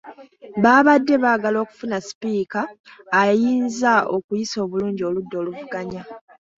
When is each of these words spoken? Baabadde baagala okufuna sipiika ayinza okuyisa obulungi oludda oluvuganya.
Baabadde 0.63 1.15
baagala 1.23 1.57
okufuna 1.63 1.97
sipiika 2.07 2.61
ayinza 3.21 3.93
okuyisa 4.15 4.57
obulungi 4.65 5.01
oludda 5.09 5.35
oluvuganya. 5.41 6.01